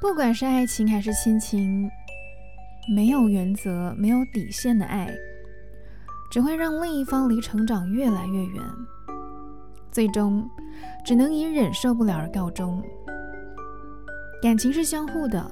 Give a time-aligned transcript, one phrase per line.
[0.00, 1.90] 不管是爱情还是亲情，
[2.94, 5.12] 没有原则、没有底线的爱，
[6.30, 8.62] 只会让另一方离成长越来越远，
[9.90, 10.48] 最终
[11.04, 12.80] 只能以忍受不了而告终。
[14.40, 15.44] 感情是相互的，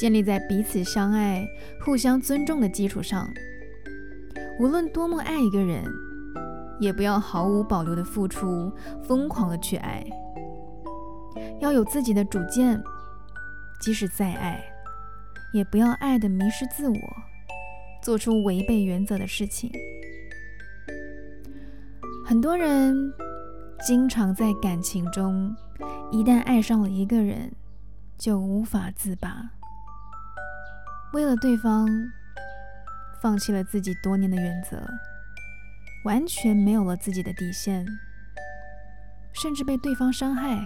[0.00, 1.44] 建立在彼此相爱、
[1.84, 3.28] 互相尊重的基础上。
[4.60, 5.84] 无论多么爱一个人，
[6.78, 10.04] 也不要毫无保留的付出，疯狂的去爱。
[11.58, 12.80] 要有自己的主见，
[13.80, 14.64] 即使再爱，
[15.52, 16.98] 也不要爱的迷失自我，
[18.02, 19.70] 做出违背原则的事情。
[22.24, 23.12] 很多人
[23.86, 25.54] 经常在感情中。
[26.10, 27.52] 一旦爱上了一个人，
[28.16, 29.50] 就无法自拔。
[31.12, 31.86] 为了对方，
[33.20, 34.80] 放弃了自己多年的原则，
[36.04, 37.84] 完全没有了自己的底线，
[39.32, 40.56] 甚至被对方伤害，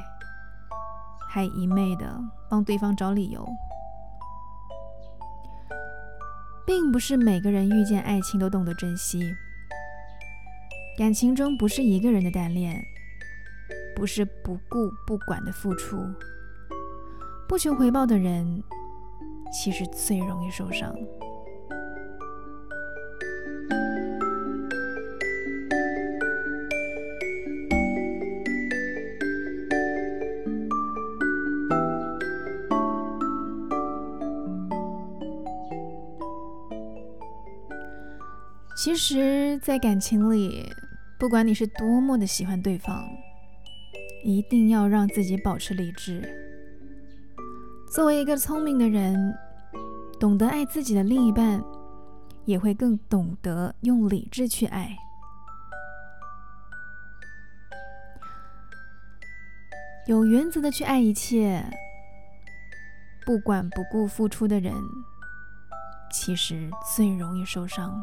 [1.33, 3.49] 还一昧的帮对方找理由。
[6.67, 9.35] 并不是每个人遇见爱情都懂得珍惜，
[10.99, 12.83] 感情中不是一个人的单恋。
[13.95, 15.99] 不是不顾不管的付出，
[17.47, 18.63] 不求回报的人，
[19.53, 20.95] 其实最容易受伤。
[38.83, 40.67] 其实，在感情里，
[41.19, 43.07] 不管你是多么的喜欢对方。
[44.25, 46.27] 一定要让自己保持理智。
[47.93, 49.35] 作为一个聪明的人，
[50.19, 51.63] 懂得爱自己的另一半，
[52.47, 54.97] 也会更懂得用理智去爱。
[60.07, 61.63] 有原则的去爱一切，
[63.27, 64.73] 不管不顾付出的人，
[66.11, 68.03] 其实最容易受伤。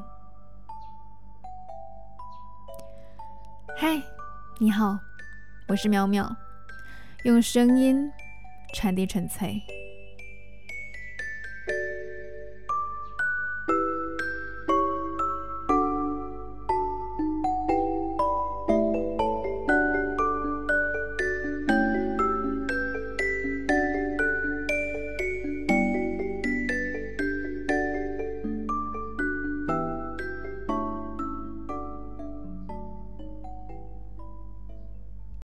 [3.79, 4.01] 嗨，
[4.57, 4.97] 你好。
[5.67, 6.35] 我是淼淼，
[7.25, 8.11] 用声音
[8.73, 9.61] 传递纯粹。